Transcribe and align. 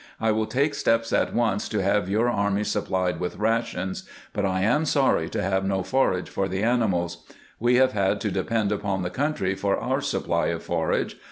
I 0.19 0.31
will 0.31 0.47
take 0.47 0.73
steps 0.73 1.13
at 1.13 1.31
once 1.31 1.69
to 1.69 1.83
have 1.83 2.09
your 2.09 2.27
army 2.27 2.63
supplied 2.63 3.19
with 3.19 3.35
rations, 3.35 4.01
but 4.33 4.45
I 4.47 4.61
am 4.61 4.83
sorry 4.83 5.29
we 5.31 5.39
have 5.41 5.63
no 5.63 5.83
forage 5.83 6.27
for 6.27 6.47
the 6.47 6.63
animals. 6.63 7.23
We 7.59 7.75
have 7.75 7.91
had 7.91 8.19
to 8.21 8.31
depend 8.31 8.71
upon 8.71 9.03
the 9.03 9.11
country 9.11 9.53
for 9.53 9.77
our 9.77 10.01
supply 10.01 10.47
of 10.47 10.63
forage. 10.63 11.19